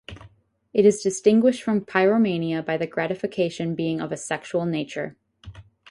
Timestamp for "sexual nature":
4.17-5.15